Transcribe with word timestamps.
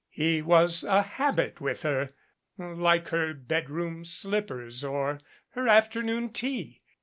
He 0.09 0.41
was 0.41 0.83
a 0.83 1.03
habit 1.03 1.61
with 1.61 1.83
her 1.83 2.15
like 2.57 3.09
her 3.09 3.35
bedroom 3.35 4.03
slippers 4.03 4.83
or 4.83 5.19
her 5.49 5.67
afternoon 5.67 6.29
tea. 6.29 6.81